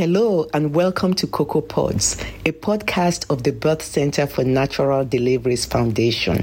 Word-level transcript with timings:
Hello 0.00 0.48
and 0.54 0.74
welcome 0.74 1.12
to 1.12 1.26
Cocoa 1.26 1.60
Pods, 1.60 2.18
a 2.46 2.52
podcast 2.52 3.28
of 3.28 3.42
the 3.42 3.52
Birth 3.52 3.82
Center 3.82 4.26
for 4.26 4.42
Natural 4.42 5.04
Deliveries 5.04 5.66
Foundation. 5.66 6.42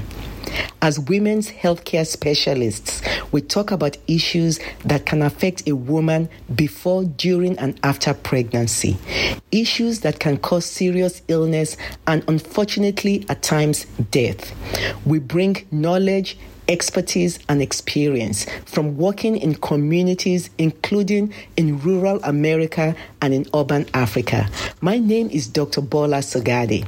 As 0.80 1.00
women's 1.00 1.50
healthcare 1.50 2.06
specialists, 2.06 3.02
we 3.32 3.40
talk 3.40 3.72
about 3.72 3.96
issues 4.06 4.60
that 4.84 5.06
can 5.06 5.22
affect 5.22 5.68
a 5.68 5.74
woman 5.74 6.28
before, 6.54 7.02
during, 7.02 7.58
and 7.58 7.80
after 7.82 8.14
pregnancy. 8.14 8.96
Issues 9.50 10.02
that 10.02 10.20
can 10.20 10.36
cause 10.36 10.64
serious 10.64 11.22
illness 11.26 11.76
and, 12.06 12.22
unfortunately, 12.28 13.26
at 13.28 13.42
times, 13.42 13.86
death. 14.12 14.54
We 15.04 15.18
bring 15.18 15.66
knowledge, 15.72 16.38
expertise 16.68 17.38
and 17.48 17.62
experience 17.62 18.46
from 18.66 18.96
working 18.96 19.36
in 19.36 19.54
communities, 19.56 20.50
including 20.58 21.32
in 21.56 21.80
rural 21.80 22.20
America 22.22 22.94
and 23.22 23.34
in 23.34 23.46
urban 23.54 23.86
Africa. 23.94 24.48
My 24.80 24.98
name 24.98 25.30
is 25.30 25.46
Dr. 25.46 25.80
Bola 25.80 26.18
Sagadi. 26.18 26.86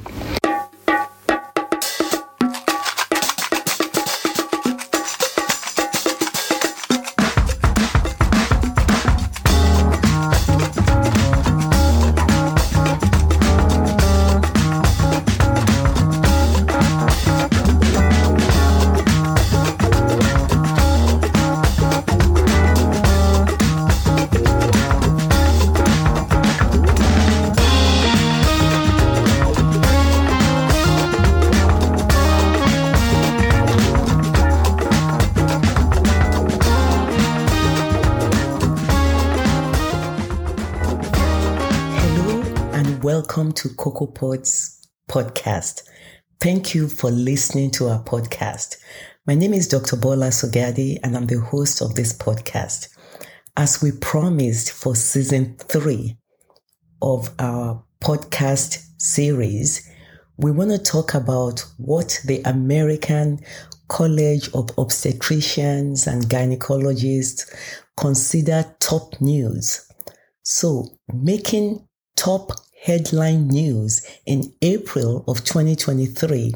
To 43.60 43.68
Cocoa 43.74 44.06
Pods 44.06 44.88
podcast. 45.06 45.82
Thank 46.40 46.74
you 46.74 46.88
for 46.88 47.10
listening 47.10 47.70
to 47.72 47.88
our 47.88 48.02
podcast. 48.02 48.78
My 49.26 49.34
name 49.34 49.52
is 49.52 49.68
Dr. 49.68 49.96
Bola 49.96 50.28
Sogadi 50.28 50.98
and 51.04 51.14
I'm 51.14 51.26
the 51.26 51.40
host 51.40 51.82
of 51.82 51.94
this 51.94 52.14
podcast. 52.14 52.88
As 53.58 53.82
we 53.82 53.92
promised 53.92 54.72
for 54.72 54.96
season 54.96 55.56
three 55.58 56.16
of 57.02 57.28
our 57.38 57.84
podcast 58.02 58.82
series, 58.96 59.86
we 60.38 60.52
want 60.52 60.70
to 60.70 60.78
talk 60.78 61.12
about 61.12 61.62
what 61.76 62.18
the 62.24 62.40
American 62.46 63.40
College 63.88 64.46
of 64.54 64.68
Obstetricians 64.76 66.06
and 66.06 66.22
Gynecologists 66.30 67.54
consider 67.98 68.74
top 68.80 69.20
news. 69.20 69.86
So, 70.44 70.86
making 71.12 71.86
top 72.16 72.52
headline 72.80 73.46
news 73.48 74.06
in 74.24 74.52
April 74.62 75.22
of 75.28 75.44
2023 75.44 76.54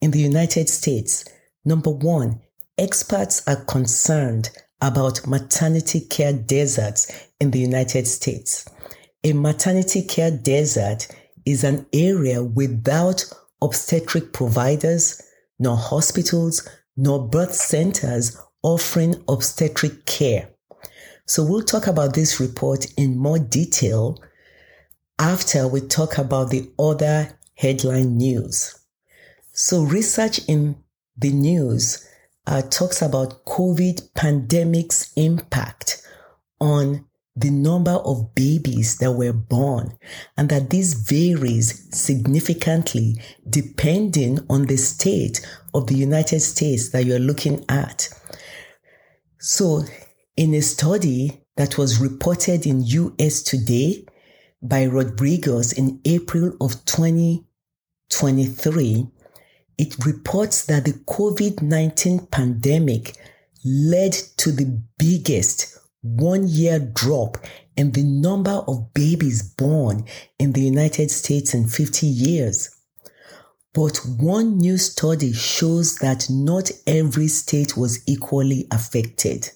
in 0.00 0.10
the 0.10 0.18
United 0.18 0.68
States. 0.68 1.24
Number 1.64 1.90
one, 1.90 2.40
experts 2.78 3.46
are 3.46 3.62
concerned 3.64 4.50
about 4.80 5.26
maternity 5.26 6.00
care 6.00 6.32
deserts 6.32 7.28
in 7.40 7.50
the 7.50 7.58
United 7.58 8.06
States. 8.06 8.64
A 9.22 9.32
maternity 9.32 10.02
care 10.02 10.30
desert 10.30 11.08
is 11.44 11.62
an 11.62 11.86
area 11.92 12.42
without 12.42 13.24
obstetric 13.62 14.32
providers, 14.32 15.20
nor 15.58 15.76
hospitals, 15.76 16.66
nor 16.96 17.28
birth 17.28 17.54
centers 17.54 18.36
offering 18.62 19.22
obstetric 19.28 20.06
care. 20.06 20.48
So 21.26 21.44
we'll 21.44 21.62
talk 21.62 21.86
about 21.86 22.14
this 22.14 22.40
report 22.40 22.86
in 22.96 23.18
more 23.18 23.38
detail 23.38 24.18
after 25.18 25.66
we 25.66 25.80
talk 25.80 26.18
about 26.18 26.50
the 26.50 26.70
other 26.78 27.38
headline 27.54 28.16
news. 28.16 28.78
So, 29.52 29.82
research 29.82 30.40
in 30.48 30.76
the 31.16 31.32
news 31.32 32.06
uh, 32.46 32.62
talks 32.62 33.02
about 33.02 33.44
COVID 33.46 34.12
pandemic's 34.14 35.12
impact 35.16 36.02
on 36.60 37.06
the 37.34 37.50
number 37.50 37.92
of 37.92 38.34
babies 38.34 38.96
that 38.98 39.12
were 39.12 39.32
born 39.32 39.98
and 40.38 40.48
that 40.48 40.70
this 40.70 40.94
varies 40.94 41.86
significantly 41.94 43.20
depending 43.48 44.38
on 44.48 44.66
the 44.66 44.76
state 44.76 45.46
of 45.74 45.86
the 45.86 45.94
United 45.94 46.40
States 46.40 46.90
that 46.90 47.04
you're 47.04 47.18
looking 47.18 47.62
at. 47.68 48.08
So 49.38 49.84
in 50.36 50.54
a 50.54 50.62
study 50.62 51.42
that 51.56 51.76
was 51.76 52.00
reported 52.00 52.66
in 52.66 52.84
US 52.84 53.42
Today, 53.42 54.06
by 54.68 54.86
Rodriguez 54.86 55.72
in 55.72 56.00
April 56.04 56.52
of 56.60 56.84
2023, 56.84 59.06
it 59.78 60.04
reports 60.04 60.66
that 60.66 60.84
the 60.84 60.92
COVID-19 60.92 62.30
pandemic 62.30 63.16
led 63.64 64.12
to 64.38 64.52
the 64.52 64.80
biggest 64.98 65.78
one 66.02 66.46
year 66.48 66.78
drop 66.78 67.38
in 67.76 67.92
the 67.92 68.04
number 68.04 68.62
of 68.66 68.92
babies 68.94 69.42
born 69.42 70.06
in 70.38 70.52
the 70.52 70.62
United 70.62 71.10
States 71.10 71.52
in 71.52 71.68
50 71.68 72.06
years. 72.06 72.70
But 73.74 73.98
one 74.18 74.56
new 74.56 74.78
study 74.78 75.34
shows 75.34 75.96
that 75.96 76.30
not 76.30 76.70
every 76.86 77.28
state 77.28 77.76
was 77.76 78.02
equally 78.06 78.66
affected. 78.70 79.50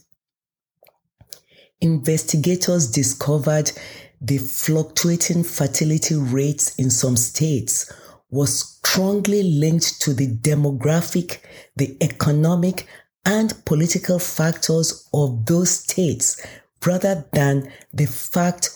Investigators 1.81 2.91
discovered 2.91 3.73
the 4.21 4.39
fluctuating 4.39 5.45
fertility 5.45 6.15
rates 6.15 6.75
in 6.77 6.91
some 6.91 7.17
states 7.17 7.91
was 8.31 8.77
strongly 8.77 9.43
linked 9.43 10.01
to 10.03 10.13
the 10.13 10.29
demographic, 10.37 11.39
the 11.77 11.97
economic, 12.03 12.87
and 13.25 13.65
political 13.65 14.19
factors 14.19 15.09
of 15.13 15.47
those 15.47 15.71
states 15.71 16.45
rather 16.87 17.27
than 17.33 17.71
the 17.93 18.07
fact 18.07 18.71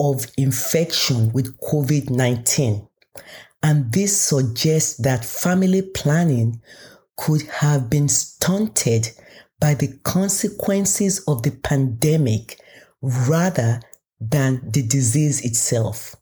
of 0.00 0.26
infection 0.36 1.32
with 1.32 1.58
COVID 1.60 2.10
19. 2.10 2.86
And 3.62 3.92
this 3.92 4.20
suggests 4.20 4.96
that 4.98 5.24
family 5.24 5.82
planning 5.82 6.60
could 7.16 7.42
have 7.42 7.88
been 7.88 8.08
stunted 8.08 9.10
by 9.60 9.74
the 9.74 9.96
consequences 10.02 11.22
of 11.28 11.42
the 11.42 11.52
pandemic 11.52 12.58
rather 13.00 13.80
than 14.30 14.60
the 14.70 14.82
disease 14.82 15.44
itself. 15.44 16.16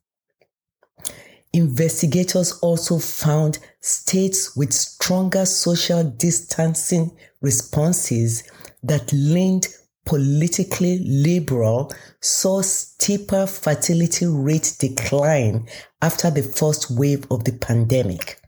Investigators 1.53 2.53
also 2.61 2.99
found 2.99 3.59
states 3.81 4.57
with 4.57 4.73
stronger 4.73 5.45
social 5.45 6.05
distancing 6.05 7.11
responses 7.41 8.45
that 8.83 9.13
leaned 9.13 9.67
politically 10.07 10.99
liberal 11.01 11.93
saw 12.21 12.63
steeper 12.63 13.47
fertility 13.47 14.27
rate 14.27 14.77
decline 14.79 15.69
after 16.01 16.31
the 16.31 16.43
first 16.43 16.91
wave 16.91 17.27
of 17.31 17.45
the 17.45 17.53
pandemic. 17.53 18.41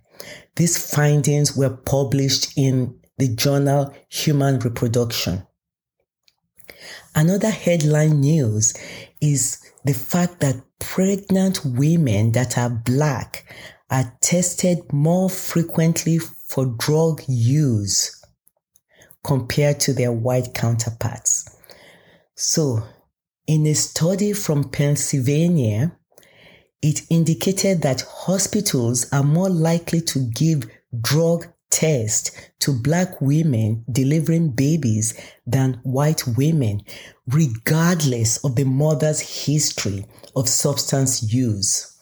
These 0.57 0.95
findings 0.95 1.57
were 1.57 1.77
published 1.77 2.57
in 2.57 2.99
the 3.19 3.29
journal 3.35 3.95
Human 4.09 4.59
Reproduction. 4.61 5.47
Another 7.15 7.51
headline 7.51 8.21
news 8.21 8.75
is 9.23 9.59
the 9.85 9.95
fact 9.95 10.41
that 10.41 10.61
pregnant 10.79 11.65
women 11.65 12.33
that 12.33 12.59
are 12.59 12.69
black 12.69 13.47
are 13.89 14.13
tested 14.21 14.93
more 14.93 15.31
frequently 15.31 16.19
for 16.19 16.67
drug 16.67 17.23
use 17.29 18.21
compared 19.23 19.79
to 19.79 19.95
their 19.95 20.13
white 20.13 20.53
counterparts. 20.53 21.49
So, 22.35 22.83
in 23.47 23.67
a 23.67 23.75
study 23.75 24.33
from 24.33 24.71
Pennsylvania, 24.71 25.97
it 26.83 27.03
indicated 27.09 27.83
that 27.83 28.03
hospitals 28.03 29.11
are 29.13 29.23
more 29.23 29.51
likely 29.51 30.01
to 30.01 30.19
give 30.31 30.65
drug 31.01 31.47
test 31.71 32.33
to 32.61 32.73
black 32.73 33.21
women 33.21 33.85
delivering 33.91 34.51
babies 34.51 35.15
than 35.47 35.81
white 35.85 36.27
women, 36.37 36.83
regardless 37.33 38.43
of 38.45 38.57
the 38.57 38.65
mother's 38.65 39.21
history 39.45 40.05
of 40.37 40.49
substance 40.49 41.33
use. 41.33 41.99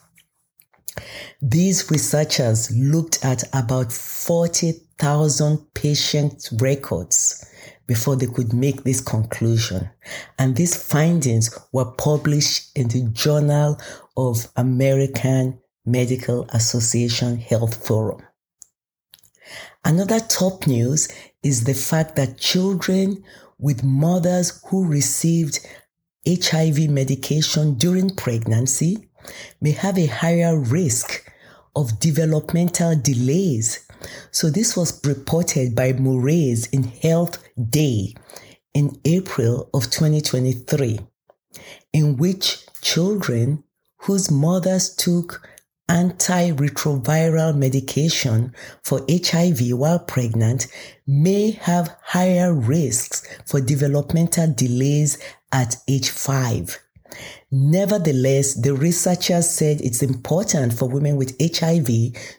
These 1.41 1.89
researchers 1.89 2.69
looked 2.75 3.23
at 3.23 3.43
about 3.53 3.91
40,000 3.91 5.73
patient 5.73 6.49
records 6.59 7.45
before 7.87 8.15
they 8.15 8.27
could 8.27 8.53
make 8.53 8.83
this 8.83 9.01
conclusion. 9.01 9.89
And 10.37 10.55
these 10.55 10.75
findings 10.75 11.57
were 11.71 11.91
published 11.91 12.77
in 12.77 12.87
the 12.89 13.09
Journal 13.11 13.79
of 14.15 14.47
American 14.55 15.59
Medical 15.85 16.45
Association 16.53 17.37
Health 17.37 17.85
Forum. 17.85 18.21
Another 19.83 20.19
top 20.19 20.67
news 20.67 21.07
is 21.41 21.63
the 21.63 21.73
fact 21.73 22.15
that 22.15 22.37
children 22.37 23.23
with 23.61 23.83
mothers 23.83 24.61
who 24.67 24.85
received 24.85 25.59
HIV 26.27 26.89
medication 26.89 27.75
during 27.75 28.09
pregnancy 28.15 29.07
may 29.61 29.71
have 29.71 29.97
a 29.97 30.07
higher 30.07 30.59
risk 30.59 31.31
of 31.75 31.99
developmental 31.99 32.95
delays. 32.95 33.87
So 34.31 34.49
this 34.49 34.75
was 34.75 34.99
reported 35.05 35.75
by 35.75 35.93
Moraes 35.93 36.67
in 36.73 36.83
Health 36.83 37.41
Day 37.69 38.15
in 38.73 38.99
April 39.05 39.69
of 39.73 39.89
2023, 39.89 40.99
in 41.93 42.17
which 42.17 42.65
children 42.81 43.63
whose 43.97 44.31
mothers 44.31 44.93
took 44.95 45.47
antiretroviral 45.91 47.53
medication 47.53 48.53
for 48.81 49.05
HIV 49.09 49.73
while 49.73 49.99
pregnant 49.99 50.67
may 51.05 51.51
have 51.51 51.97
higher 52.01 52.53
risks 52.53 53.27
for 53.45 53.59
developmental 53.59 54.53
delays 54.53 55.17
at 55.51 55.75
age 55.89 56.09
5. 56.09 56.79
Nevertheless, 57.51 58.53
the 58.53 58.73
researchers 58.73 59.49
said 59.49 59.81
it's 59.81 60.01
important 60.01 60.73
for 60.73 60.87
women 60.87 61.17
with 61.17 61.35
HIV 61.41 61.87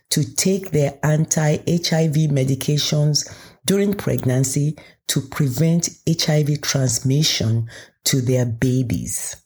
to 0.09 0.35
take 0.35 0.71
their 0.71 0.99
anti-HIV 1.03 2.33
medications 2.33 3.31
during 3.67 3.93
pregnancy 3.93 4.79
to 5.09 5.21
prevent 5.21 5.91
HIV 6.09 6.63
transmission 6.63 7.69
to 8.05 8.23
their 8.23 8.47
babies. 8.47 9.42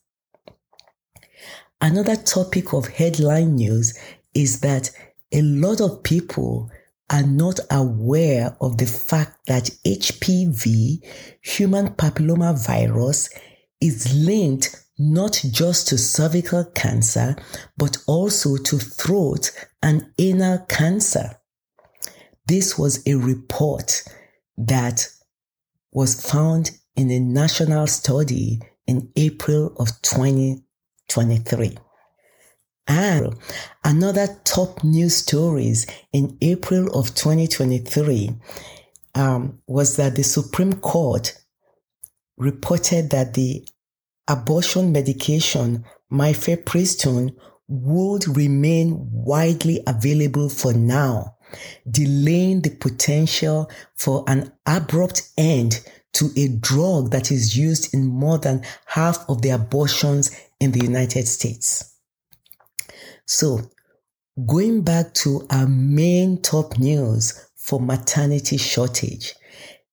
Another 1.80 2.16
topic 2.16 2.72
of 2.72 2.88
headline 2.88 3.56
news 3.56 3.98
is 4.34 4.60
that 4.60 4.90
a 5.32 5.42
lot 5.42 5.80
of 5.80 6.02
people 6.02 6.70
are 7.10 7.22
not 7.22 7.60
aware 7.70 8.56
of 8.60 8.78
the 8.78 8.86
fact 8.86 9.46
that 9.46 9.70
HPV, 9.86 11.00
human 11.42 11.88
papilloma 11.90 12.66
virus, 12.66 13.28
is 13.80 14.12
linked 14.14 14.84
not 14.98 15.40
just 15.50 15.88
to 15.88 15.98
cervical 15.98 16.64
cancer, 16.64 17.36
but 17.76 17.98
also 18.06 18.56
to 18.56 18.78
throat 18.78 19.50
and 19.82 20.06
anal 20.18 20.58
cancer. 20.68 21.38
This 22.46 22.78
was 22.78 23.06
a 23.06 23.14
report 23.14 24.02
that 24.56 25.08
was 25.92 26.28
found 26.28 26.70
in 26.96 27.10
a 27.10 27.20
national 27.20 27.86
study 27.86 28.60
in 28.86 29.10
April 29.16 29.74
of 29.78 30.00
2023. 31.08 31.76
And 32.88 33.34
another 33.84 34.28
top 34.44 34.84
news 34.84 35.16
stories 35.16 35.86
in 36.12 36.36
April 36.40 36.88
of 36.96 37.14
2023 37.14 38.30
um, 39.14 39.60
was 39.66 39.96
that 39.96 40.14
the 40.14 40.22
Supreme 40.22 40.74
Court 40.74 41.36
reported 42.36 43.10
that 43.10 43.34
the 43.34 43.66
abortion 44.28 44.92
medication 44.92 45.84
mifepristone 46.12 47.34
would 47.68 48.36
remain 48.36 49.08
widely 49.10 49.80
available 49.86 50.48
for 50.48 50.72
now, 50.72 51.36
delaying 51.90 52.60
the 52.60 52.70
potential 52.70 53.70
for 53.96 54.24
an 54.28 54.52
abrupt 54.66 55.30
end 55.36 55.84
to 56.12 56.30
a 56.36 56.48
drug 56.48 57.10
that 57.10 57.30
is 57.30 57.56
used 57.56 57.92
in 57.92 58.06
more 58.06 58.38
than 58.38 58.64
half 58.86 59.28
of 59.28 59.42
the 59.42 59.50
abortions 59.50 60.30
in 60.60 60.72
the 60.72 60.80
United 60.80 61.26
States. 61.26 61.96
So, 63.26 63.70
going 64.46 64.82
back 64.82 65.14
to 65.14 65.46
our 65.50 65.66
main 65.66 66.40
top 66.42 66.78
news 66.78 67.48
for 67.56 67.80
maternity 67.80 68.56
shortage, 68.56 69.34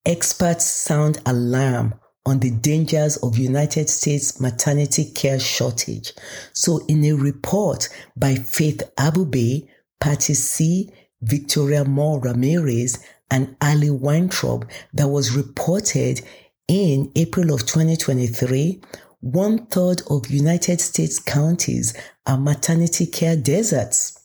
experts 0.06 0.66
sound 0.66 1.20
alarm 1.26 1.96
on 2.26 2.40
the 2.40 2.52
dangers 2.52 3.18
of 3.18 3.38
United 3.38 3.90
States 3.90 4.40
maternity 4.40 5.06
care 5.12 5.40
shortage. 5.40 6.14
So 6.54 6.86
in 6.88 7.04
a 7.06 7.14
report 7.14 7.90
by 8.16 8.36
Faith 8.36 8.82
Abubey, 8.98 9.68
Patty 10.00 10.34
C., 10.34 10.90
Victoria 11.22 11.84
Moore 11.86 12.20
Ramirez, 12.22 13.04
and 13.30 13.56
Ali 13.62 13.90
Weintraub 13.90 14.70
that 14.94 15.08
was 15.08 15.36
reported 15.36 16.22
in 16.68 17.12
April 17.16 17.54
of 17.54 17.62
2023, 17.66 18.82
one 19.24 19.66
third 19.68 20.02
of 20.10 20.30
United 20.30 20.82
States 20.82 21.18
counties 21.18 21.94
are 22.26 22.38
maternity 22.38 23.06
care 23.06 23.38
deserts. 23.38 24.20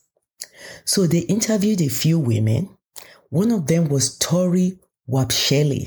So 0.84 1.06
they 1.06 1.20
interviewed 1.20 1.80
a 1.80 1.88
few 1.88 2.18
women. 2.18 2.76
One 3.30 3.52
of 3.52 3.68
them 3.68 3.88
was 3.88 4.18
Tori 4.18 4.80
Wapsheli. 5.08 5.86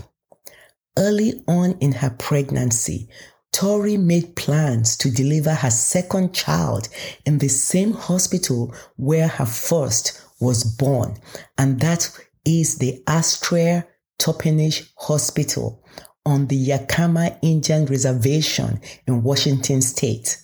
Early 0.98 1.44
on 1.46 1.78
in 1.82 1.92
her 1.92 2.12
pregnancy, 2.12 3.10
Tori 3.52 3.98
made 3.98 4.38
plans 4.38 4.96
to 4.98 5.12
deliver 5.12 5.56
her 5.56 5.72
second 5.72 6.34
child 6.34 6.88
in 7.26 7.40
the 7.40 7.50
same 7.50 7.92
hospital 7.92 8.74
where 8.96 9.28
her 9.28 9.46
first 9.46 10.22
was 10.40 10.64
born, 10.64 11.18
and 11.58 11.82
that 11.82 12.10
is 12.46 12.78
the 12.78 13.04
Astria 13.08 13.88
Toppenish 14.18 14.90
Hospital 14.96 15.84
on 16.26 16.48
the 16.48 16.68
Yakama 16.68 17.38
Indian 17.42 17.86
Reservation 17.86 18.80
in 19.08 19.24
Washington 19.24 19.82
State. 19.82 20.38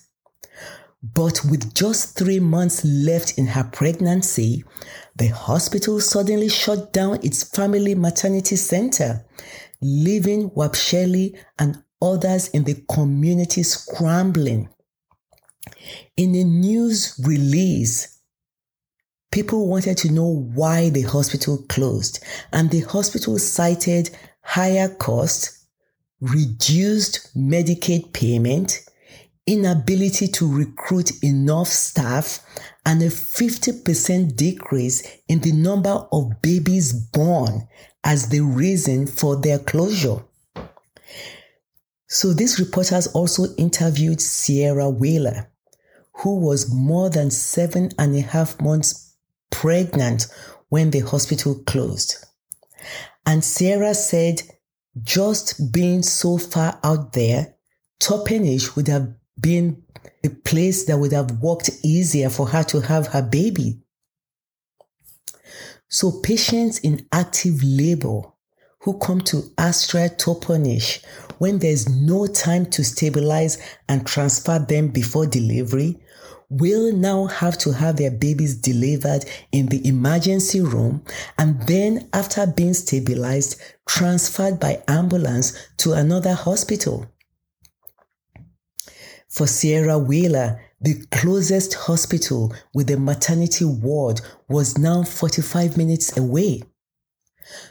But 1.02 1.44
with 1.48 1.74
just 1.74 2.18
three 2.18 2.40
months 2.40 2.84
left 2.84 3.38
in 3.38 3.46
her 3.46 3.64
pregnancy, 3.72 4.64
the 5.14 5.28
hospital 5.28 6.00
suddenly 6.00 6.48
shut 6.48 6.92
down 6.92 7.20
its 7.22 7.44
family 7.44 7.94
maternity 7.94 8.56
center 8.56 9.24
leaving 9.80 10.50
Wapsheli 10.50 11.38
and 11.58 11.82
others 12.02 12.48
in 12.48 12.64
the 12.64 12.82
community 12.90 13.62
scrambling. 13.62 14.68
In 16.16 16.34
a 16.34 16.44
news 16.44 17.20
release, 17.24 18.18
people 19.30 19.68
wanted 19.68 19.98
to 19.98 20.10
know 20.10 20.46
why 20.54 20.90
the 20.90 21.02
hospital 21.02 21.64
closed, 21.68 22.20
and 22.52 22.70
the 22.70 22.80
hospital 22.80 23.38
cited 23.38 24.10
higher 24.42 24.88
costs, 24.88 25.57
reduced 26.20 27.36
Medicaid 27.36 28.12
payment, 28.12 28.80
inability 29.46 30.28
to 30.28 30.52
recruit 30.52 31.22
enough 31.22 31.68
staff, 31.68 32.40
and 32.84 33.02
a 33.02 33.06
50% 33.06 34.36
decrease 34.36 35.02
in 35.28 35.40
the 35.40 35.52
number 35.52 36.06
of 36.12 36.42
babies 36.42 36.92
born 36.92 37.68
as 38.04 38.28
the 38.28 38.40
reason 38.40 39.06
for 39.06 39.36
their 39.36 39.58
closure. 39.58 40.22
So 42.06 42.32
these 42.32 42.58
reporters 42.58 43.06
also 43.08 43.54
interviewed 43.56 44.20
Sierra 44.20 44.88
Wheeler, 44.88 45.50
who 46.14 46.40
was 46.40 46.72
more 46.72 47.10
than 47.10 47.30
seven 47.30 47.90
and 47.98 48.16
a 48.16 48.22
half 48.22 48.60
months 48.60 49.14
pregnant 49.50 50.26
when 50.70 50.90
the 50.90 51.00
hospital 51.00 51.62
closed. 51.66 52.24
And 53.26 53.44
Sierra 53.44 53.94
said, 53.94 54.42
just 55.02 55.72
being 55.72 56.02
so 56.02 56.38
far 56.38 56.78
out 56.82 57.12
there, 57.12 57.54
Toppenish 58.00 58.76
would 58.76 58.88
have 58.88 59.14
been 59.40 59.82
the 60.22 60.30
place 60.30 60.84
that 60.86 60.98
would 60.98 61.12
have 61.12 61.42
worked 61.42 61.70
easier 61.82 62.30
for 62.30 62.48
her 62.48 62.62
to 62.64 62.80
have 62.80 63.08
her 63.08 63.22
baby. 63.22 63.80
So 65.88 66.20
patients 66.20 66.78
in 66.78 67.06
active 67.12 67.62
labor 67.62 68.22
who 68.80 68.98
come 68.98 69.20
to 69.22 69.42
Astria 69.56 70.10
Toppenish 70.10 71.04
when 71.38 71.58
there's 71.58 71.88
no 71.88 72.26
time 72.26 72.66
to 72.66 72.84
stabilize 72.84 73.58
and 73.88 74.06
transfer 74.06 74.58
them 74.58 74.88
before 74.88 75.26
delivery 75.26 75.98
will 76.50 76.92
now 76.92 77.26
have 77.26 77.58
to 77.58 77.72
have 77.72 77.96
their 77.96 78.10
babies 78.10 78.54
delivered 78.54 79.24
in 79.52 79.66
the 79.66 79.86
emergency 79.86 80.60
room 80.60 81.02
and 81.36 81.60
then 81.62 82.08
after 82.12 82.46
being 82.46 82.74
stabilized 82.74 83.60
transferred 83.86 84.58
by 84.58 84.82
ambulance 84.88 85.68
to 85.76 85.92
another 85.92 86.32
hospital. 86.32 87.06
For 89.28 89.46
Sierra 89.46 89.98
Wheeler, 89.98 90.60
the 90.80 91.04
closest 91.10 91.74
hospital 91.74 92.54
with 92.72 92.90
a 92.90 92.96
maternity 92.96 93.64
ward 93.64 94.20
was 94.48 94.78
now 94.78 95.02
45 95.02 95.76
minutes 95.76 96.16
away. 96.16 96.62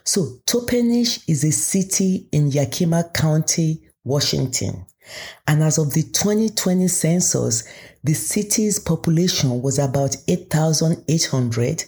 So 0.03 0.39
Toppenish 0.45 1.23
is 1.27 1.43
a 1.43 1.51
city 1.51 2.27
in 2.31 2.51
Yakima 2.51 3.11
County, 3.13 3.89
Washington. 4.03 4.85
And 5.47 5.63
as 5.63 5.77
of 5.77 5.93
the 5.93 6.03
2020 6.03 6.87
census, 6.87 7.63
the 8.07 8.13
city's 8.13 8.79
population 8.79 9.61
was 9.61 9.77
about 9.77 10.15
8,800 10.29 11.83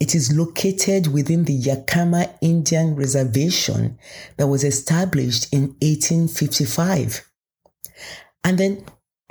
It 0.00 0.14
is 0.14 0.34
located 0.34 1.08
within 1.08 1.44
the 1.44 1.60
Yakama 1.60 2.34
Indian 2.40 2.96
Reservation 2.96 3.98
that 4.38 4.46
was 4.46 4.64
established 4.64 5.52
in 5.52 5.76
1855. 5.82 7.30
And 8.42 8.56
then, 8.56 8.86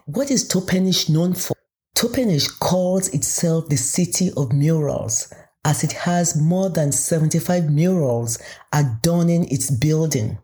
what 0.05 0.29
is 0.29 0.47
Toppenish 0.47 1.09
known 1.09 1.33
for? 1.33 1.55
Toppenish 1.95 2.47
calls 2.59 3.07
itself 3.09 3.69
the 3.69 3.77
city 3.77 4.31
of 4.37 4.53
murals 4.53 5.33
as 5.65 5.83
it 5.83 5.91
has 5.91 6.39
more 6.39 6.69
than 6.69 6.91
75 6.91 7.71
murals 7.71 8.37
adorning 8.71 9.51
its 9.51 9.71
building. 9.71 10.37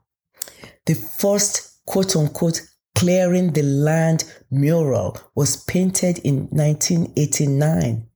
The 0.87 0.95
first 0.95 1.85
quote 1.85 2.15
unquote 2.15 2.61
clearing 2.97 3.53
the 3.53 3.61
land 3.61 4.23
mural 4.49 5.15
was 5.35 5.55
painted 5.55 6.17
in 6.23 6.47
1989 6.47 8.07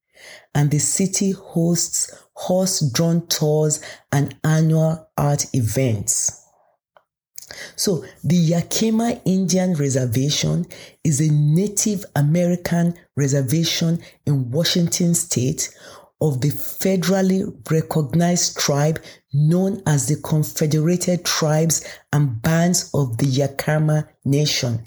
and 0.55 0.71
the 0.71 0.79
city 0.79 1.31
hosts 1.31 2.11
horse-drawn 2.33 3.27
tours 3.27 3.79
and 4.11 4.35
annual 4.43 5.07
art 5.15 5.45
events. 5.53 6.43
So 7.75 8.03
the 8.23 8.51
Yakama 8.51 9.21
Indian 9.23 9.75
Reservation 9.75 10.65
is 11.03 11.21
a 11.21 11.31
Native 11.31 12.03
American 12.15 12.95
reservation 13.15 14.01
in 14.25 14.49
Washington 14.49 15.13
state 15.13 15.69
of 16.21 16.41
the 16.41 16.49
federally 16.49 17.53
recognized 17.69 18.57
tribe 18.57 18.99
known 19.33 19.81
as 19.85 20.07
the 20.07 20.15
Confederated 20.17 21.25
Tribes 21.25 21.85
and 22.11 22.41
Bands 22.41 22.89
of 22.93 23.17
the 23.17 23.25
Yakama 23.25 24.07
Nation. 24.25 24.85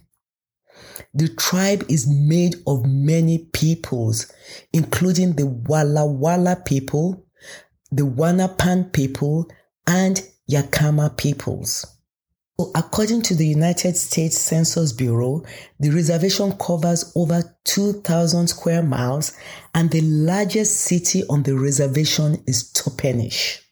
The 1.12 1.28
tribe 1.28 1.84
is 1.88 2.06
made 2.08 2.56
of 2.66 2.84
many 2.86 3.46
peoples, 3.52 4.32
including 4.72 5.34
the 5.34 5.46
Walla 5.46 6.06
Walla 6.06 6.56
people, 6.56 7.24
the 7.90 8.02
Wanapum 8.02 8.92
people, 8.92 9.48
and 9.86 10.22
Yakama 10.50 11.16
peoples. 11.16 11.86
So 12.58 12.70
according 12.76 13.22
to 13.22 13.34
the 13.34 13.46
United 13.46 13.96
States 13.96 14.38
Census 14.38 14.92
Bureau, 14.92 15.42
the 15.80 15.90
reservation 15.90 16.52
covers 16.52 17.12
over 17.16 17.42
2,000 17.64 18.46
square 18.48 18.82
miles 18.82 19.32
and 19.74 19.90
the 19.90 20.02
largest 20.02 20.82
city 20.82 21.24
on 21.28 21.42
the 21.42 21.56
reservation 21.58 22.44
is 22.46 22.70
Toppenish. 22.72 23.63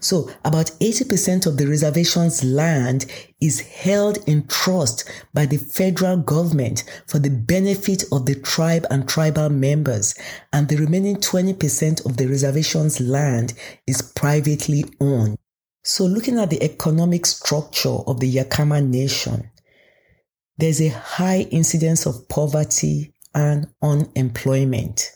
So 0.00 0.30
about 0.44 0.66
80% 0.80 1.46
of 1.46 1.56
the 1.56 1.66
reservation's 1.66 2.44
land 2.44 3.06
is 3.40 3.60
held 3.60 4.18
in 4.26 4.46
trust 4.46 5.08
by 5.32 5.46
the 5.46 5.56
federal 5.56 6.16
government 6.18 6.84
for 7.06 7.18
the 7.18 7.30
benefit 7.30 8.04
of 8.12 8.26
the 8.26 8.34
tribe 8.34 8.86
and 8.90 9.08
tribal 9.08 9.48
members, 9.48 10.14
and 10.52 10.68
the 10.68 10.76
remaining 10.76 11.16
20% 11.16 12.04
of 12.06 12.16
the 12.16 12.26
reservation's 12.26 13.00
land 13.00 13.54
is 13.86 14.02
privately 14.02 14.84
owned. 15.00 15.38
So, 15.84 16.04
looking 16.04 16.38
at 16.38 16.50
the 16.50 16.62
economic 16.62 17.24
structure 17.26 17.88
of 17.88 18.20
the 18.20 18.32
Yakama 18.32 18.86
Nation, 18.86 19.50
there's 20.58 20.80
a 20.80 20.88
high 20.88 21.46
incidence 21.50 22.04
of 22.04 22.28
poverty 22.28 23.14
and 23.34 23.68
unemployment. 23.80 25.12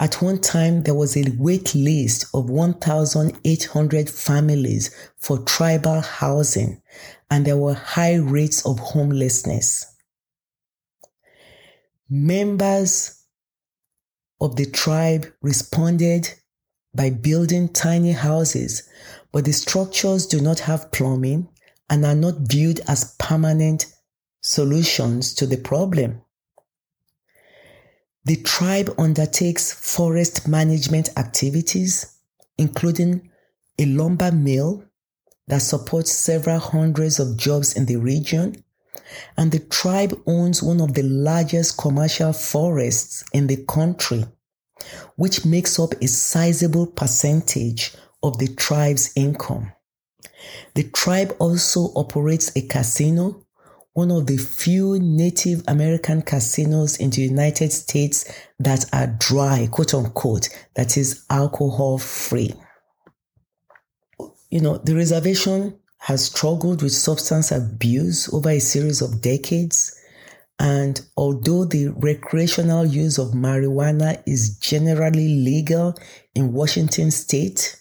At 0.00 0.22
one 0.22 0.38
time, 0.40 0.84
there 0.84 0.94
was 0.94 1.16
a 1.16 1.24
wait 1.38 1.74
list 1.74 2.26
of 2.32 2.48
1,800 2.48 4.08
families 4.08 4.94
for 5.16 5.38
tribal 5.38 6.00
housing, 6.00 6.80
and 7.30 7.44
there 7.44 7.56
were 7.56 7.74
high 7.74 8.14
rates 8.14 8.64
of 8.64 8.78
homelessness. 8.78 9.86
Members 12.08 13.22
of 14.40 14.54
the 14.54 14.66
tribe 14.66 15.26
responded 15.42 16.32
by 16.94 17.10
building 17.10 17.68
tiny 17.68 18.12
houses, 18.12 18.88
but 19.32 19.44
the 19.44 19.52
structures 19.52 20.26
do 20.26 20.40
not 20.40 20.60
have 20.60 20.92
plumbing 20.92 21.48
and 21.90 22.06
are 22.06 22.14
not 22.14 22.34
viewed 22.40 22.80
as 22.86 23.16
permanent 23.18 23.86
solutions 24.42 25.34
to 25.34 25.46
the 25.46 25.56
problem. 25.56 26.22
The 28.28 28.36
tribe 28.36 28.94
undertakes 28.98 29.72
forest 29.72 30.46
management 30.46 31.08
activities, 31.16 32.18
including 32.58 33.30
a 33.78 33.86
lumber 33.86 34.30
mill 34.30 34.84
that 35.46 35.62
supports 35.62 36.12
several 36.12 36.58
hundreds 36.58 37.18
of 37.18 37.38
jobs 37.38 37.74
in 37.74 37.86
the 37.86 37.96
region. 37.96 38.62
And 39.38 39.50
the 39.50 39.60
tribe 39.60 40.20
owns 40.26 40.62
one 40.62 40.82
of 40.82 40.92
the 40.92 41.04
largest 41.04 41.78
commercial 41.78 42.34
forests 42.34 43.24
in 43.32 43.46
the 43.46 43.64
country 43.64 44.26
which 45.16 45.46
makes 45.46 45.78
up 45.78 45.94
a 46.02 46.06
sizable 46.06 46.86
percentage 46.86 47.94
of 48.22 48.36
the 48.36 48.48
tribe's 48.48 49.10
income. 49.16 49.72
The 50.74 50.84
tribe 50.84 51.34
also 51.38 51.92
operates 51.96 52.54
a 52.54 52.60
casino, 52.60 53.46
one 53.92 54.10
of 54.10 54.26
the 54.26 54.36
few 54.36 54.98
Native 54.98 55.62
American 55.66 56.22
casinos 56.22 56.98
in 56.98 57.10
the 57.10 57.22
United 57.22 57.72
States 57.72 58.30
that 58.58 58.84
are 58.92 59.08
dry, 59.18 59.68
quote 59.70 59.94
unquote, 59.94 60.48
that 60.74 60.96
is 60.96 61.24
alcohol 61.30 61.98
free. 61.98 62.54
You 64.50 64.60
know, 64.60 64.78
the 64.78 64.94
reservation 64.94 65.78
has 65.98 66.26
struggled 66.26 66.82
with 66.82 66.92
substance 66.92 67.50
abuse 67.50 68.32
over 68.32 68.50
a 68.50 68.60
series 68.60 69.02
of 69.02 69.20
decades 69.20 69.98
and 70.58 71.00
although 71.16 71.64
the 71.64 71.88
recreational 71.88 72.84
use 72.84 73.18
of 73.18 73.28
marijuana 73.28 74.20
is 74.26 74.58
generally 74.58 75.40
legal 75.40 75.94
in 76.34 76.52
Washington 76.52 77.10
state, 77.10 77.76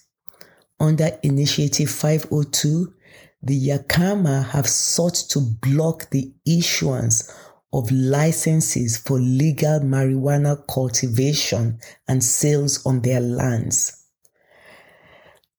under 0.80 1.10
Initiative 1.24 1.90
502, 1.90 2.94
the 3.42 3.70
Yakama 3.70 4.50
have 4.50 4.68
sought 4.68 5.16
to 5.30 5.40
block 5.40 6.10
the 6.10 6.34
issuance 6.46 7.34
of 7.74 7.92
licenses 7.92 8.98
for 8.98 9.20
legal 9.20 9.80
marijuana 9.82 10.66
cultivation 10.68 11.80
and 12.08 12.24
sales 12.24 12.86
on 12.86 13.02
their 13.02 13.20
lands. 13.20 14.06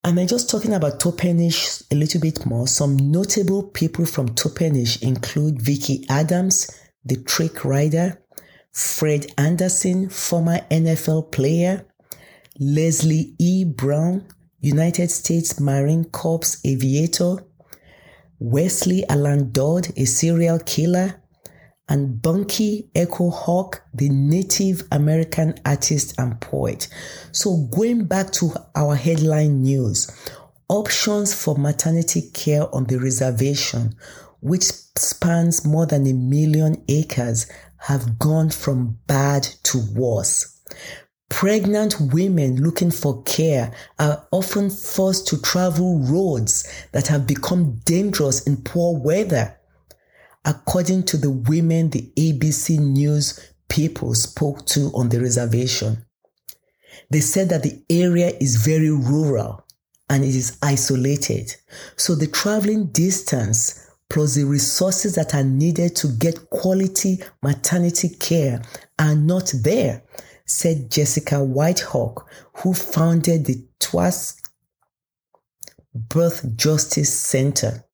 And 0.04 0.16
then 0.16 0.26
just 0.26 0.49
talking 0.49 0.75
about 0.75 1.00
Toppenish 1.00 1.85
a 1.92 1.94
little 1.94 2.20
bit 2.20 2.47
more, 2.47 2.66
some 2.66 2.97
notable 2.97 3.62
people 3.62 4.06
from 4.06 4.30
Toppenish 4.30 5.02
include 5.02 5.61
Vicky 5.61 6.06
Adams, 6.08 6.70
the 7.04 7.23
trick 7.25 7.64
rider, 7.64 8.23
Fred 8.73 9.26
Anderson, 9.37 10.08
former 10.08 10.58
NFL 10.70 11.32
player, 11.32 11.87
Leslie 12.58 13.35
E. 13.38 13.64
Brown, 13.64 14.26
United 14.61 15.11
States 15.11 15.61
Marine 15.61 16.04
Corps 16.04 16.58
aviator, 16.64 17.37
Wesley 18.38 19.04
Alan 19.09 19.52
Dodd, 19.52 19.88
a 19.97 20.04
serial 20.04 20.59
killer, 20.59 21.23
and 21.88 22.21
Bunky 22.21 22.90
Echo 22.95 23.30
Hawk, 23.30 23.83
the 23.95 24.09
Native 24.09 24.83
American 24.92 25.54
artist 25.64 26.14
and 26.18 26.40
poet. 26.40 26.88
So 27.33 27.68
going 27.75 28.04
back 28.04 28.30
to 28.33 28.52
our 28.75 28.95
headline 28.95 29.62
news, 29.62 30.11
options 30.68 31.35
for 31.35 31.57
maternity 31.57 32.30
care 32.33 32.73
on 32.75 32.85
the 32.85 32.99
reservation 32.99 33.97
which 34.40 34.64
spans 34.97 35.66
more 35.66 35.87
than 35.87 36.07
a 36.07 36.12
million 36.12 36.85
acres, 36.88 37.47
have 37.78 38.18
gone 38.18 38.50
from 38.50 38.99
bad 39.07 39.42
to 39.62 39.80
worse. 39.95 40.61
Pregnant 41.28 42.00
women 42.00 42.62
looking 42.62 42.90
for 42.90 43.23
care 43.23 43.73
are 43.99 44.26
often 44.32 44.70
forced 44.70 45.28
to 45.28 45.40
travel 45.40 45.99
roads 46.00 46.66
that 46.92 47.06
have 47.08 47.26
become 47.26 47.80
dangerous 47.85 48.47
in 48.47 48.56
poor 48.56 48.99
weather. 48.99 49.56
According 50.44 51.04
to 51.04 51.16
the 51.16 51.30
women 51.30 51.90
the 51.90 52.11
ABC 52.16 52.78
News 52.78 53.38
people 53.68 54.14
spoke 54.14 54.64
to 54.66 54.90
on 54.94 55.11
the 55.11 55.20
reservation, 55.20 56.04
they 57.11 57.20
said 57.20 57.50
that 57.50 57.62
the 57.62 57.82
area 57.90 58.32
is 58.40 58.56
very 58.56 58.90
rural 58.90 59.64
and 60.11 60.25
it 60.25 60.35
is 60.35 60.58
isolated. 60.62 61.54
So 61.97 62.14
the 62.14 62.26
traveling 62.26 62.87
distance 62.87 63.88
plus 64.11 64.35
the 64.35 64.44
resources 64.44 65.14
that 65.14 65.35
are 65.35 65.44
needed 65.44 65.94
to 65.97 66.08
get 66.08 66.49
quality 66.50 67.23
maternity 67.42 68.08
care 68.08 68.62
are 68.99 69.14
not 69.14 69.52
there, 69.62 70.02
said 70.49 70.90
Jessica 70.90 71.37
Whitehawk, 71.37 72.26
who 72.55 72.75
founded 72.75 73.45
the 73.45 73.64
Twas 73.78 74.40
Birth 75.95 76.57
Justice 76.57 77.12
Center. 77.12 77.85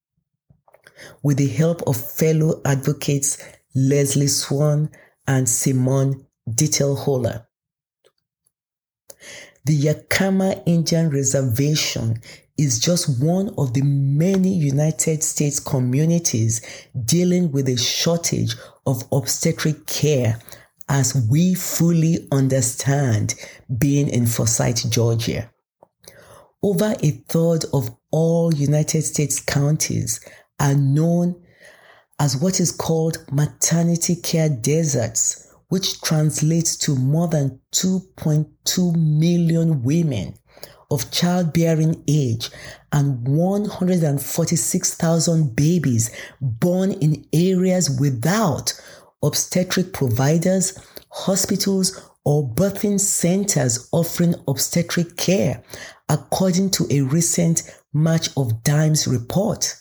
With 1.21 1.37
the 1.37 1.47
help 1.47 1.83
of 1.85 1.97
fellow 1.97 2.61
advocates 2.65 3.37
Leslie 3.75 4.27
Swan 4.27 4.89
and 5.27 5.47
Simone 5.49 6.25
Dittelholer. 6.49 7.45
The 9.65 9.77
Yakama 9.77 10.63
Indian 10.65 11.09
Reservation 11.09 12.21
is 12.57 12.79
just 12.79 13.21
one 13.21 13.53
of 13.57 13.73
the 13.73 13.81
many 13.81 14.53
United 14.53 15.23
States 15.23 15.59
communities 15.59 16.61
dealing 17.03 17.51
with 17.51 17.67
a 17.67 17.75
shortage 17.77 18.55
of 18.85 19.03
obstetric 19.11 19.85
care 19.87 20.39
as 20.87 21.27
we 21.29 21.53
fully 21.53 22.27
understand 22.31 23.35
being 23.77 24.07
in 24.07 24.25
Forsyth, 24.25 24.89
Georgia. 24.89 25.49
Over 26.61 26.95
a 27.01 27.11
third 27.29 27.65
of 27.73 27.95
all 28.11 28.53
United 28.53 29.03
States 29.03 29.39
counties 29.39 30.19
are 30.59 30.75
known 30.75 31.41
as 32.19 32.37
what 32.37 32.59
is 32.59 32.71
called 32.71 33.17
maternity 33.31 34.15
care 34.15 34.49
deserts, 34.49 35.51
which 35.69 36.01
translates 36.01 36.77
to 36.77 36.95
more 36.95 37.27
than 37.27 37.59
2.2 37.73 38.95
million 38.95 39.81
women 39.83 40.35
of 40.91 41.09
childbearing 41.11 42.03
age 42.07 42.49
and 42.91 43.27
146,000 43.27 45.55
babies 45.55 46.15
born 46.39 46.91
in 46.93 47.25
areas 47.33 47.89
without 47.99 48.79
obstetric 49.23 49.93
providers, 49.93 50.77
hospitals, 51.09 52.01
or 52.25 52.49
birthing 52.49 52.99
centers 52.99 53.87
offering 53.91 54.35
obstetric 54.47 55.15
care, 55.15 55.63
according 56.09 56.71
to 56.71 56.87
a 56.89 57.01
recent 57.01 57.63
March 57.93 58.29
of 58.35 58.63
Dimes 58.63 59.07
report. 59.07 59.75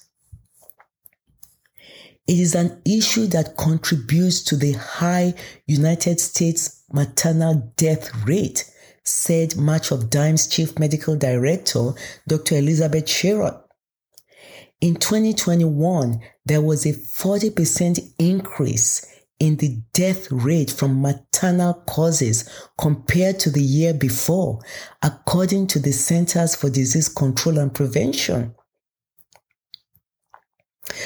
It 2.27 2.39
is 2.39 2.55
an 2.55 2.81
issue 2.87 3.27
that 3.29 3.57
contributes 3.57 4.43
to 4.45 4.57
the 4.57 4.73
high 4.73 5.35
United 5.67 6.21
States 6.21 6.83
maternal 6.93 7.73
death 7.77 8.11
rate, 8.27 8.71
said 9.03 9.57
March 9.57 9.91
of 9.91 10.09
Dimes 10.09 10.47
Chief 10.47 10.79
Medical 10.79 11.17
Director 11.17 11.93
Dr. 12.27 12.57
Elizabeth 12.57 13.05
Cherot. 13.05 13.61
In 14.81 14.97
2021, 14.97 16.21
there 16.47 16.63
was 16.63 16.87
a 16.87 16.93
40% 16.93 18.15
increase 18.19 19.14
in 19.45 19.57
the 19.57 19.79
death 19.93 20.33
rate 20.33 20.71
from 20.71 21.03
maternal 21.03 21.75
causes 21.87 22.49
compared 22.79 23.39
to 23.39 23.51
the 23.51 23.61
year 23.61 23.93
before, 23.93 24.59
according 25.03 25.67
to 25.67 25.79
the 25.79 25.93
Centers 25.93 26.55
for 26.55 26.71
Disease 26.71 27.11
Control 27.11 27.59
and 27.59 27.75
Prevention. 27.75 28.55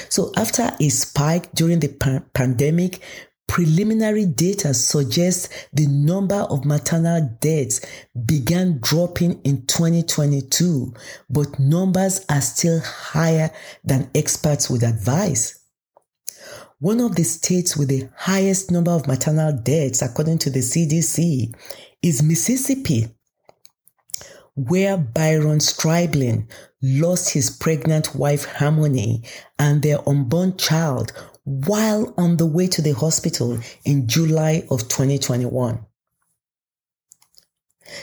So, 0.09 0.33
after 0.37 0.71
a 0.79 0.89
spike 0.89 1.53
during 1.53 1.81
the 1.81 1.89
pa- 1.89 2.23
pandemic, 2.33 3.01
preliminary 3.49 4.27
data 4.27 4.73
suggests 4.73 5.49
the 5.73 5.89
number 5.89 6.47
of 6.49 6.65
maternal 6.65 7.37
deaths 7.41 7.81
began 8.25 8.79
dropping 8.81 9.41
in 9.43 9.67
2022, 9.67 10.95
but 11.29 11.59
numbers 11.59 12.25
are 12.29 12.41
still 12.41 12.79
higher 12.79 13.51
than 13.83 14.09
experts 14.15 14.71
would 14.71 14.85
advise. 14.85 15.58
One 16.81 17.01
of 17.01 17.17
the 17.17 17.25
states 17.25 17.77
with 17.77 17.89
the 17.89 18.09
highest 18.17 18.71
number 18.71 18.93
of 18.93 19.09
maternal 19.09 19.53
deaths, 19.53 20.01
according 20.01 20.39
to 20.39 20.51
the 20.51 20.61
CDC, 20.61 21.53
is 22.03 22.23
Mississippi, 22.23 23.09
where 24.55 24.97
Byron 24.97 25.59
Stribling 25.59 26.49
lost 26.81 27.31
his 27.31 27.51
pregnant 27.51 28.15
wife 28.15 28.45
Harmony 28.45 29.25
and 29.59 29.83
their 29.83 30.09
unborn 30.09 30.57
child 30.57 31.11
while 31.43 32.15
on 32.17 32.37
the 32.37 32.47
way 32.47 32.69
to 32.69 32.81
the 32.81 32.93
hospital 32.93 33.59
in 33.85 34.07
July 34.07 34.65
of 34.71 34.87
2021. 34.87 35.85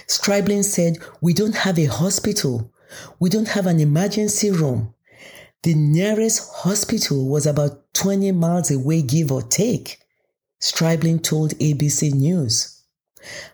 Stribling 0.08 0.64
said, 0.64 0.98
We 1.22 1.34
don't 1.34 1.56
have 1.56 1.80
a 1.80 1.86
hospital. 1.86 2.74
We 3.20 3.30
don't 3.30 3.48
have 3.48 3.68
an 3.68 3.80
emergency 3.80 4.52
room. 4.52 4.94
The 5.64 5.76
nearest 5.76 6.52
hospital 6.54 7.30
was 7.30 7.46
about 7.46 7.85
20 7.96 8.32
miles 8.34 8.72
away, 8.72 9.02
give 9.02 9.32
or 9.32 9.42
take, 9.42 10.00
Stribling 10.60 11.20
told 11.20 11.52
ABC 11.60 12.14
News. 12.14 12.84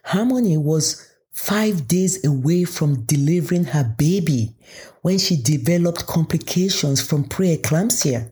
Harmony 0.03 0.57
was 0.57 1.07
five 1.31 1.88
days 1.88 2.24
away 2.25 2.63
from 2.63 3.05
delivering 3.05 3.65
her 3.65 3.95
baby 3.98 4.55
when 5.01 5.17
she 5.17 5.41
developed 5.41 6.07
complications 6.07 7.01
from 7.01 7.24
preeclampsia. 7.24 8.31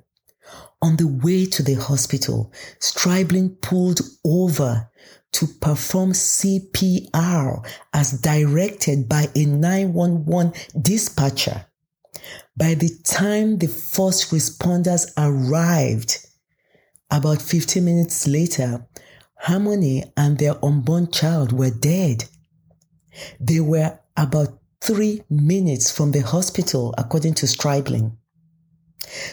On 0.81 0.95
the 0.95 1.07
way 1.07 1.45
to 1.45 1.63
the 1.63 1.75
hospital, 1.75 2.51
Stribling 2.79 3.55
pulled 3.61 3.99
over 4.25 4.89
to 5.33 5.47
perform 5.47 6.13
CPR 6.13 7.65
as 7.93 8.19
directed 8.21 9.07
by 9.07 9.27
a 9.35 9.45
911 9.45 10.53
dispatcher. 10.81 11.65
By 12.57 12.73
the 12.73 12.89
time 13.03 13.57
the 13.57 13.67
first 13.67 14.31
responders 14.31 15.11
arrived, 15.17 16.25
about 17.11 17.41
15 17.41 17.83
minutes 17.83 18.27
later, 18.27 18.85
Harmony 19.41 20.03
and 20.17 20.37
their 20.37 20.63
unborn 20.63 21.09
child 21.11 21.53
were 21.53 21.69
dead. 21.69 22.25
They 23.39 23.61
were 23.61 23.97
about 24.17 24.59
three 24.81 25.23
minutes 25.29 25.89
from 25.89 26.11
the 26.11 26.19
hospital, 26.19 26.93
according 26.97 27.35
to 27.35 27.47
Stribling. 27.47 28.17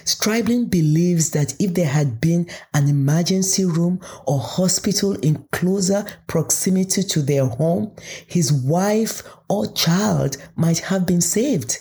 Stribling 0.04 0.66
believes 0.66 1.30
that 1.30 1.54
if 1.60 1.74
there 1.74 1.88
had 1.88 2.20
been 2.20 2.48
an 2.72 2.88
emergency 2.88 3.64
room 3.64 4.00
or 4.26 4.38
hospital 4.38 5.14
in 5.16 5.44
closer 5.50 6.06
proximity 6.28 7.02
to 7.02 7.20
their 7.20 7.46
home, 7.46 7.92
his 8.26 8.52
wife 8.52 9.24
or 9.48 9.66
child 9.72 10.36
might 10.54 10.78
have 10.78 11.04
been 11.04 11.20
saved. 11.20 11.78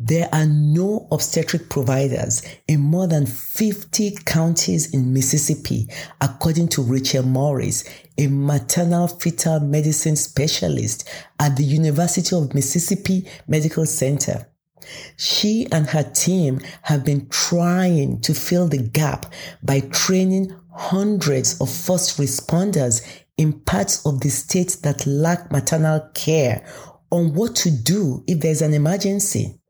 There 0.00 0.28
are 0.32 0.46
no 0.46 1.06
obstetric 1.12 1.70
providers 1.70 2.42
in 2.66 2.80
more 2.80 3.06
than 3.06 3.26
50 3.26 4.18
counties 4.24 4.92
in 4.92 5.12
Mississippi, 5.12 5.88
according 6.20 6.68
to 6.70 6.82
Rachel 6.82 7.22
Morris, 7.22 7.84
a 8.18 8.26
maternal 8.26 9.06
fetal 9.06 9.60
medicine 9.60 10.16
specialist 10.16 11.08
at 11.38 11.56
the 11.56 11.62
University 11.62 12.34
of 12.34 12.54
Mississippi 12.54 13.28
Medical 13.46 13.86
Center. 13.86 14.48
She 15.16 15.68
and 15.70 15.86
her 15.86 16.02
team 16.02 16.60
have 16.82 17.04
been 17.04 17.28
trying 17.28 18.20
to 18.22 18.34
fill 18.34 18.66
the 18.66 18.82
gap 18.82 19.32
by 19.62 19.78
training 19.80 20.54
hundreds 20.72 21.60
of 21.60 21.70
first 21.70 22.18
responders 22.18 23.00
in 23.36 23.60
parts 23.60 24.04
of 24.04 24.20
the 24.20 24.30
state 24.30 24.78
that 24.82 25.06
lack 25.06 25.52
maternal 25.52 26.00
care 26.14 26.66
on 27.10 27.32
what 27.32 27.54
to 27.54 27.70
do 27.70 28.24
if 28.26 28.40
there's 28.40 28.60
an 28.60 28.74
emergency 28.74 29.60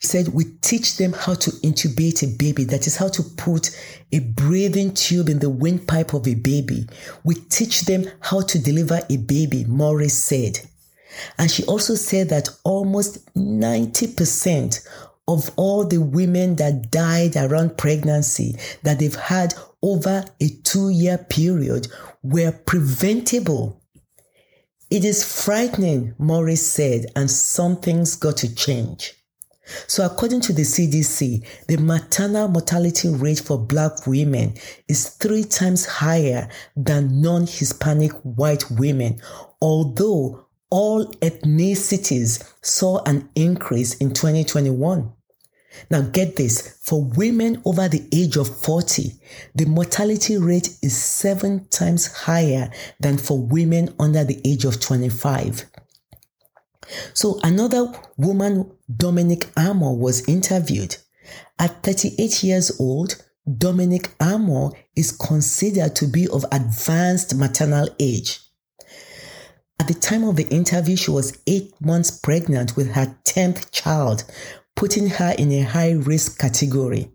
said 0.00 0.28
we 0.28 0.44
teach 0.62 0.96
them 0.96 1.12
how 1.12 1.34
to 1.34 1.50
intubate 1.62 2.22
a 2.22 2.36
baby. 2.36 2.64
That 2.64 2.86
is 2.86 2.96
how 2.96 3.08
to 3.08 3.22
put 3.22 3.70
a 4.12 4.20
breathing 4.20 4.94
tube 4.94 5.28
in 5.28 5.38
the 5.38 5.50
windpipe 5.50 6.14
of 6.14 6.26
a 6.26 6.34
baby. 6.34 6.86
We 7.24 7.34
teach 7.34 7.82
them 7.82 8.06
how 8.20 8.42
to 8.42 8.58
deliver 8.58 9.00
a 9.10 9.16
baby, 9.16 9.64
Morris 9.64 10.18
said. 10.18 10.60
And 11.38 11.50
she 11.50 11.64
also 11.64 11.94
said 11.94 12.28
that 12.28 12.48
almost 12.64 13.34
90% 13.34 14.86
of 15.28 15.50
all 15.56 15.84
the 15.84 16.00
women 16.00 16.56
that 16.56 16.90
died 16.90 17.36
around 17.36 17.76
pregnancy 17.76 18.56
that 18.82 18.98
they've 18.98 19.14
had 19.14 19.54
over 19.82 20.24
a 20.40 20.48
two 20.62 20.90
year 20.90 21.18
period 21.18 21.88
were 22.22 22.52
preventable. 22.52 23.82
It 24.88 25.04
is 25.04 25.24
frightening, 25.24 26.14
Morris 26.16 26.64
said, 26.66 27.06
and 27.16 27.28
something's 27.28 28.14
got 28.14 28.36
to 28.38 28.54
change. 28.54 29.15
So, 29.86 30.06
according 30.06 30.42
to 30.42 30.52
the 30.52 30.62
CDC, 30.62 31.44
the 31.66 31.76
maternal 31.76 32.48
mortality 32.48 33.08
rate 33.08 33.40
for 33.40 33.58
Black 33.58 34.06
women 34.06 34.54
is 34.88 35.08
three 35.08 35.44
times 35.44 35.86
higher 35.86 36.48
than 36.76 37.20
non 37.20 37.46
Hispanic 37.46 38.12
white 38.22 38.70
women, 38.70 39.20
although 39.60 40.46
all 40.70 41.06
ethnicities 41.14 42.52
saw 42.62 43.02
an 43.04 43.28
increase 43.34 43.94
in 43.96 44.12
2021. 44.12 45.12
Now, 45.90 46.00
get 46.00 46.36
this 46.36 46.78
for 46.82 47.04
women 47.04 47.60
over 47.64 47.88
the 47.88 48.06
age 48.12 48.36
of 48.36 48.48
40, 48.48 49.12
the 49.54 49.66
mortality 49.66 50.38
rate 50.38 50.68
is 50.82 50.96
seven 50.96 51.66
times 51.68 52.06
higher 52.06 52.70
than 53.00 53.18
for 53.18 53.38
women 53.38 53.94
under 53.98 54.24
the 54.24 54.40
age 54.44 54.64
of 54.64 54.80
25. 54.80 55.66
So 57.14 57.40
another 57.42 57.92
woman, 58.16 58.70
Dominic 58.94 59.50
Armour, 59.56 59.94
was 59.94 60.26
interviewed. 60.28 60.96
At 61.58 61.82
38 61.82 62.42
years 62.42 62.80
old, 62.80 63.22
Dominic 63.58 64.10
Armour 64.20 64.70
is 64.94 65.12
considered 65.12 65.94
to 65.96 66.06
be 66.06 66.28
of 66.28 66.44
advanced 66.52 67.34
maternal 67.36 67.88
age. 68.00 68.40
At 69.78 69.88
the 69.88 69.94
time 69.94 70.24
of 70.24 70.36
the 70.36 70.48
interview, 70.48 70.96
she 70.96 71.10
was 71.10 71.38
eight 71.46 71.72
months 71.80 72.10
pregnant 72.10 72.76
with 72.76 72.92
her 72.92 73.16
10th 73.24 73.70
child, 73.70 74.24
putting 74.74 75.08
her 75.08 75.34
in 75.38 75.52
a 75.52 75.62
high 75.62 75.92
risk 75.92 76.38
category. 76.38 77.10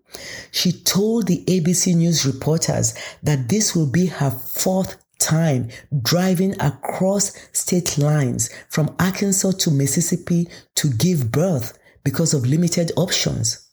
She 0.51 0.71
told 0.71 1.27
the 1.27 1.43
ABC 1.45 1.95
News 1.95 2.25
reporters 2.25 2.93
that 3.23 3.49
this 3.49 3.75
will 3.75 3.87
be 3.87 4.05
her 4.07 4.31
fourth 4.31 5.00
time 5.21 5.69
driving 6.01 6.59
across 6.59 7.31
state 7.53 7.97
lines 7.97 8.49
from 8.69 8.95
Arkansas 8.99 9.51
to 9.59 9.71
Mississippi 9.71 10.47
to 10.75 10.89
give 10.89 11.31
birth 11.31 11.77
because 12.03 12.33
of 12.33 12.45
limited 12.45 12.91
options. 12.97 13.69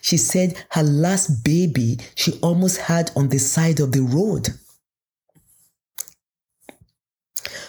She 0.00 0.16
said 0.16 0.64
her 0.70 0.82
last 0.82 1.44
baby 1.44 1.98
she 2.14 2.38
almost 2.40 2.78
had 2.78 3.10
on 3.14 3.28
the 3.28 3.38
side 3.38 3.80
of 3.80 3.92
the 3.92 4.02
road. 4.02 4.48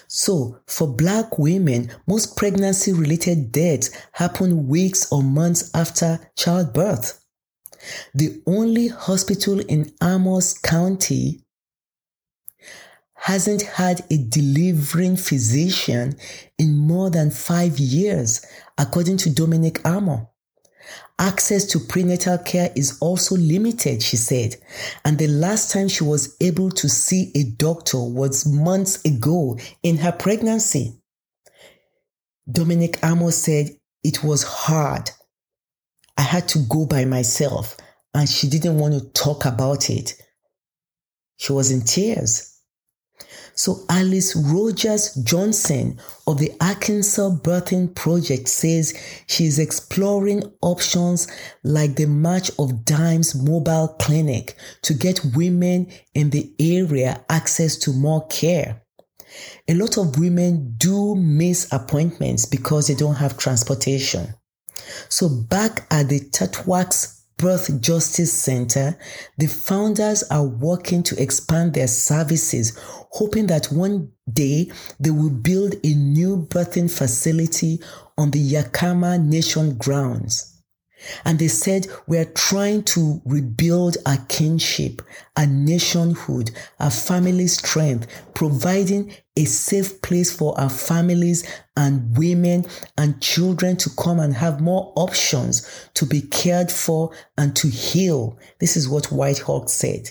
So, 0.07 0.59
for 0.67 0.87
black 0.87 1.39
women, 1.39 1.89
most 2.05 2.35
pregnancy 2.35 2.91
related 2.91 3.51
deaths 3.51 3.91
happen 4.11 4.67
weeks 4.67 5.09
or 5.09 5.23
months 5.23 5.71
after 5.73 6.19
childbirth. 6.35 7.23
The 8.13 8.41
only 8.45 8.89
hospital 8.89 9.59
in 9.59 9.93
Amos 10.03 10.57
County 10.57 11.45
hasn't 13.21 13.61
had 13.61 14.03
a 14.09 14.17
delivering 14.17 15.15
physician 15.15 16.15
in 16.57 16.75
more 16.75 17.11
than 17.11 17.29
five 17.29 17.77
years, 17.77 18.43
according 18.79 19.15
to 19.15 19.29
Dominic 19.29 19.79
Armour. 19.85 20.27
Access 21.19 21.65
to 21.67 21.79
prenatal 21.79 22.39
care 22.39 22.71
is 22.75 22.97
also 22.99 23.35
limited, 23.35 24.01
she 24.01 24.17
said. 24.17 24.55
And 25.05 25.19
the 25.19 25.27
last 25.27 25.71
time 25.71 25.87
she 25.87 26.03
was 26.03 26.35
able 26.41 26.71
to 26.71 26.89
see 26.89 27.31
a 27.35 27.43
doctor 27.43 27.99
was 27.99 28.47
months 28.47 29.05
ago 29.05 29.59
in 29.83 29.97
her 29.97 30.11
pregnancy. 30.11 30.99
Dominic 32.51 32.97
Amos 33.03 33.37
said 33.37 33.69
it 34.03 34.23
was 34.23 34.41
hard. 34.41 35.11
I 36.17 36.23
had 36.23 36.47
to 36.49 36.59
go 36.67 36.87
by 36.87 37.05
myself 37.05 37.77
and 38.15 38.27
she 38.27 38.49
didn't 38.49 38.79
want 38.79 38.95
to 38.95 39.09
talk 39.11 39.45
about 39.45 39.91
it. 39.91 40.15
She 41.37 41.53
was 41.53 41.69
in 41.69 41.81
tears. 41.81 42.50
So 43.55 43.83
Alice 43.89 44.35
Rogers 44.35 45.13
Johnson 45.23 45.99
of 46.25 46.39
the 46.39 46.51
Arkansas 46.61 47.29
Birthing 47.29 47.93
Project 47.95 48.47
says 48.47 48.97
she 49.27 49.45
is 49.45 49.59
exploring 49.59 50.43
options 50.61 51.27
like 51.63 51.95
the 51.95 52.05
March 52.07 52.49
of 52.57 52.85
Dimes 52.85 53.35
mobile 53.35 53.89
clinic 53.99 54.55
to 54.83 54.93
get 54.93 55.23
women 55.35 55.91
in 56.13 56.29
the 56.29 56.53
area 56.59 57.23
access 57.29 57.75
to 57.77 57.93
more 57.93 58.25
care. 58.27 58.81
A 59.67 59.73
lot 59.73 59.97
of 59.97 60.19
women 60.19 60.73
do 60.77 61.15
miss 61.15 61.71
appointments 61.71 62.45
because 62.45 62.87
they 62.87 62.95
don't 62.95 63.15
have 63.15 63.37
transportation. 63.37 64.33
So 65.09 65.29
back 65.29 65.87
at 65.91 66.09
the 66.09 66.19
Tatwax 66.19 67.20
Birth 67.41 67.81
Justice 67.81 68.31
Center, 68.31 68.95
the 69.39 69.47
founders 69.47 70.21
are 70.29 70.45
working 70.45 71.01
to 71.01 71.19
expand 71.19 71.73
their 71.73 71.87
services, 71.87 72.77
hoping 73.09 73.47
that 73.47 73.65
one 73.71 74.11
day 74.31 74.71
they 74.99 75.09
will 75.09 75.31
build 75.31 75.73
a 75.83 75.93
new 75.95 76.45
birthing 76.45 76.89
facility 76.89 77.79
on 78.15 78.29
the 78.29 78.53
Yakama 78.53 79.19
Nation 79.19 79.75
grounds. 79.79 80.50
And 81.25 81.39
they 81.39 81.47
said, 81.47 81.87
we're 82.07 82.25
trying 82.25 82.83
to 82.83 83.21
rebuild 83.25 83.97
our 84.05 84.17
kinship, 84.29 85.01
our 85.35 85.47
nationhood, 85.47 86.51
our 86.79 86.91
family 86.91 87.47
strength, 87.47 88.07
providing 88.33 89.13
a 89.37 89.45
safe 89.45 90.01
place 90.01 90.31
for 90.35 90.59
our 90.59 90.69
families 90.69 91.47
and 91.77 92.17
women 92.17 92.65
and 92.97 93.21
children 93.21 93.77
to 93.77 93.89
come 93.97 94.19
and 94.19 94.33
have 94.33 94.61
more 94.61 94.93
options 94.95 95.89
to 95.93 96.05
be 96.05 96.21
cared 96.21 96.71
for 96.71 97.11
and 97.37 97.55
to 97.55 97.67
heal. 97.67 98.37
This 98.59 98.77
is 98.77 98.89
what 98.89 99.11
White 99.11 99.39
Hawk 99.39 99.69
said. 99.69 100.09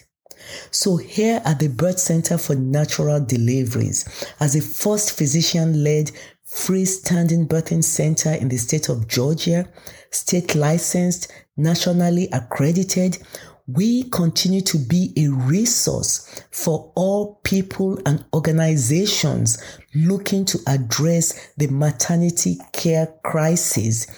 So 0.71 0.97
here 0.97 1.43
at 1.45 1.59
the 1.59 1.69
Birth 1.69 1.99
Center 1.99 2.39
for 2.39 2.55
Natural 2.55 3.25
Deliveries, 3.25 4.09
as 4.41 4.57
a 4.57 4.61
first 4.63 5.13
physician-led 5.13 6.11
freestanding 6.53 7.47
birthing 7.47 7.83
center 7.83 8.33
in 8.33 8.49
the 8.49 8.57
state 8.57 8.89
of 8.89 9.07
Georgia, 9.07 9.69
state 10.11 10.55
licensed, 10.55 11.33
nationally 11.57 12.29
accredited, 12.33 13.19
we 13.67 14.05
continue 14.11 14.61
to 14.61 14.79
be 14.79 15.13
a 15.17 15.29
resource 15.29 16.43
for 16.51 16.93
all 16.97 17.41
people 17.45 17.99
and 18.05 18.25
organizations 18.35 19.63
looking 19.95 20.45
to 20.45 20.59
address 20.67 21.53
the 21.57 21.69
maternity 21.69 22.59
care 22.73 23.07
crisis 23.23 24.09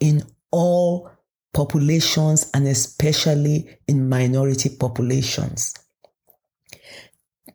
in 0.00 0.22
all 0.50 1.10
populations 1.54 2.50
and 2.52 2.66
especially 2.66 3.78
in 3.86 4.08
minority 4.08 4.68
populations. 4.68 5.74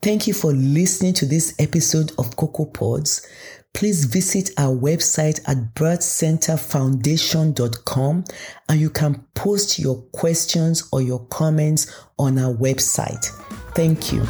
Thank 0.02 0.26
you 0.26 0.34
for 0.34 0.52
listening 0.54 1.14
to 1.16 1.26
this 1.26 1.54
episode 1.60 2.12
of 2.18 2.36
Cocoa 2.36 2.66
Pods 2.66 3.28
please 3.74 4.06
visit 4.06 4.50
our 4.58 4.76
website 4.76 5.40
at 5.48 5.76
birthcenterfoundation.com 5.76 8.24
and 8.70 8.80
you 8.80 8.90
can 8.90 9.26
post 9.34 9.78
your 9.80 10.02
questions 10.14 10.88
or 10.92 11.02
your 11.02 11.26
comments 11.28 11.92
on 12.20 12.38
our 12.38 12.54
website. 12.54 13.26
Thank 13.74 14.12
you. 14.12 14.28